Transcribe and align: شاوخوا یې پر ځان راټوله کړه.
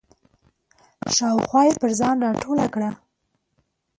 شاوخوا 1.15 1.61
یې 1.67 1.73
پر 1.81 1.91
ځان 1.99 2.15
راټوله 2.25 2.65
کړه. 2.73 2.89